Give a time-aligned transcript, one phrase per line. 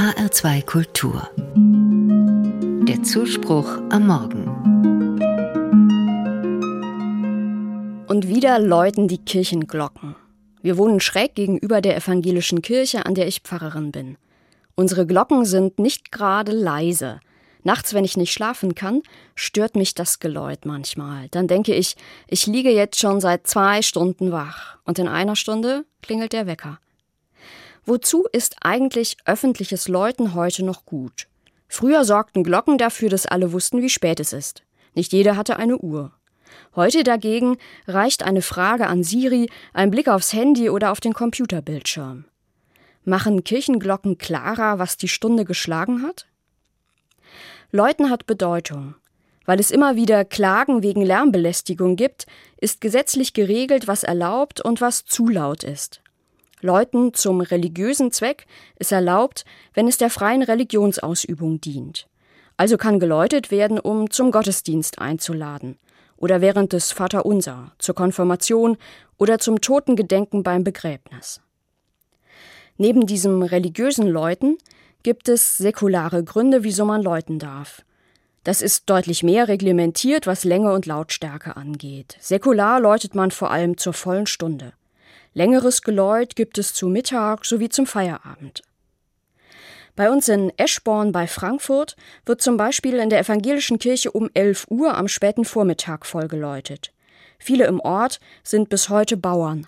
[0.00, 1.28] HR2 Kultur.
[2.88, 4.46] Der Zuspruch am Morgen.
[8.08, 10.16] Und wieder läuten die Kirchenglocken.
[10.62, 14.16] Wir wohnen schräg gegenüber der evangelischen Kirche, an der ich Pfarrerin bin.
[14.74, 17.20] Unsere Glocken sind nicht gerade leise.
[17.62, 19.02] Nachts, wenn ich nicht schlafen kann,
[19.34, 21.28] stört mich das Geläut manchmal.
[21.28, 21.94] Dann denke ich,
[22.26, 26.78] ich liege jetzt schon seit zwei Stunden wach und in einer Stunde klingelt der Wecker.
[27.90, 31.26] Wozu ist eigentlich öffentliches Läuten heute noch gut?
[31.66, 34.62] Früher sorgten Glocken dafür, dass alle wussten, wie spät es ist.
[34.94, 36.12] Nicht jeder hatte eine Uhr.
[36.76, 37.58] Heute dagegen
[37.88, 42.26] reicht eine Frage an Siri, ein Blick aufs Handy oder auf den Computerbildschirm.
[43.04, 46.28] Machen Kirchenglocken klarer, was die Stunde geschlagen hat?
[47.72, 48.94] Läuten hat Bedeutung.
[49.46, 52.26] Weil es immer wieder Klagen wegen Lärmbelästigung gibt,
[52.56, 56.02] ist gesetzlich geregelt, was erlaubt und was zu laut ist.
[56.60, 58.46] Läuten zum religiösen Zweck
[58.78, 62.06] ist erlaubt, wenn es der freien Religionsausübung dient.
[62.56, 65.78] Also kann geläutet werden, um zum Gottesdienst einzuladen
[66.16, 68.76] oder während des Vaterunser, zur Konfirmation
[69.16, 71.40] oder zum Totengedenken beim Begräbnis.
[72.76, 74.58] Neben diesem religiösen Läuten
[75.02, 77.82] gibt es säkulare Gründe, wieso man läuten darf.
[78.44, 82.16] Das ist deutlich mehr reglementiert, was Länge und Lautstärke angeht.
[82.20, 84.72] Säkular läutet man vor allem zur vollen Stunde.
[85.32, 88.62] Längeres Geläut gibt es zu Mittag sowie zum Feierabend.
[89.94, 94.66] Bei uns in Eschborn bei Frankfurt wird zum Beispiel in der evangelischen Kirche um 11
[94.70, 96.92] Uhr am späten Vormittag vollgeläutet.
[97.38, 99.66] Viele im Ort sind bis heute Bauern.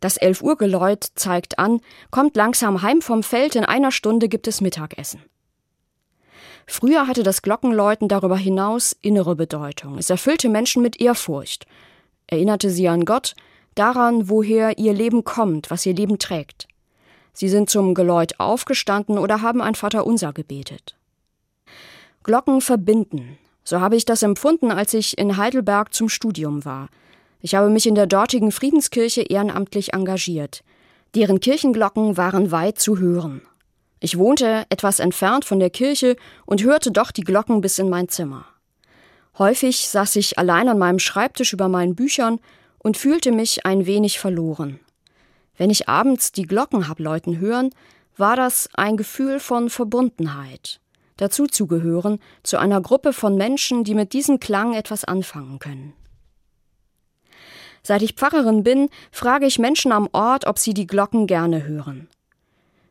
[0.00, 4.48] Das 11 Uhr Geläut zeigt an, kommt langsam heim vom Feld, in einer Stunde gibt
[4.48, 5.22] es Mittagessen.
[6.66, 9.98] Früher hatte das Glockenläuten darüber hinaus innere Bedeutung.
[9.98, 11.66] Es erfüllte Menschen mit Ehrfurcht,
[12.28, 13.34] erinnerte sie an Gott
[13.80, 16.68] daran, woher ihr Leben kommt, was ihr Leben trägt.
[17.32, 20.96] Sie sind zum Geläut aufgestanden oder haben ein Vaterunser gebetet.
[22.22, 23.38] Glocken verbinden.
[23.64, 26.88] So habe ich das empfunden, als ich in Heidelberg zum Studium war.
[27.40, 30.62] Ich habe mich in der dortigen Friedenskirche ehrenamtlich engagiert.
[31.14, 33.40] Deren Kirchenglocken waren weit zu hören.
[34.00, 38.08] Ich wohnte etwas entfernt von der Kirche und hörte doch die Glocken bis in mein
[38.08, 38.44] Zimmer.
[39.38, 42.40] Häufig saß ich allein an meinem Schreibtisch über meinen Büchern
[42.82, 44.80] und fühlte mich ein wenig verloren.
[45.56, 47.70] Wenn ich abends die Glocken hab läuten hören,
[48.16, 50.80] war das ein Gefühl von Verbundenheit,
[51.16, 55.92] dazu zu gehören, zu einer Gruppe von Menschen, die mit diesem Klang etwas anfangen können.
[57.82, 62.08] Seit ich Pfarrerin bin, frage ich Menschen am Ort, ob sie die Glocken gerne hören.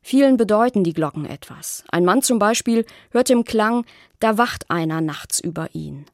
[0.02, 1.84] Vielen bedeuten die Glocken etwas.
[1.90, 3.86] Ein Mann zum Beispiel hört im Klang,
[4.20, 6.06] da wacht einer nachts über ihn.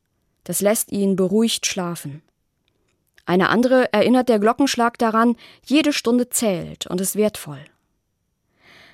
[0.43, 2.21] Das lässt ihn beruhigt schlafen.
[3.25, 7.63] Eine andere erinnert der Glockenschlag daran, jede Stunde zählt und ist wertvoll.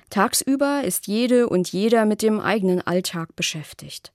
[0.08, 4.12] Tagsüber ist jede und jeder mit dem eigenen Alltag beschäftigt.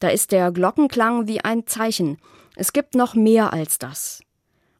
[0.00, 2.18] Da ist der Glockenklang wie ein Zeichen.
[2.56, 4.20] Es gibt noch mehr als das.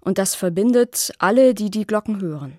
[0.01, 2.59] Und das verbindet alle, die die Glocken hören.